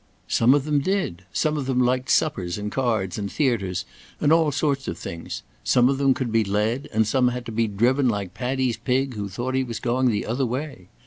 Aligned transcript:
"Some 0.27 0.55
of 0.55 0.65
them 0.65 0.79
did. 0.79 1.25
Some 1.31 1.57
of 1.57 1.67
them 1.67 1.79
liked 1.79 2.09
suppers 2.09 2.57
and 2.57 2.71
cards 2.71 3.19
and 3.19 3.31
theatres 3.31 3.85
and 4.19 4.33
all 4.33 4.51
sorts 4.51 4.87
of 4.87 4.97
things. 4.97 5.43
Some 5.63 5.89
of 5.89 5.99
them 5.99 6.15
could 6.15 6.31
be 6.31 6.43
led, 6.43 6.89
and 6.91 7.05
some 7.05 7.27
had 7.27 7.45
to 7.45 7.51
be 7.51 7.67
driven 7.67 8.09
like 8.09 8.33
Paddy's 8.33 8.77
pig 8.77 9.13
who 9.13 9.29
thought 9.29 9.53
he 9.53 9.63
was 9.63 9.79
going 9.79 10.09
the 10.09 10.25
other 10.25 10.47
way. 10.47 10.87